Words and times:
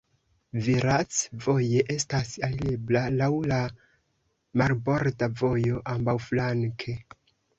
Virac 0.67 1.17
voje 1.45 1.83
estas 1.95 2.31
alirebla 2.47 3.03
laŭ 3.19 3.29
la 3.51 3.59
marborda 4.61 5.29
vojo 5.43 5.85
ambaŭflanke. 5.97 6.97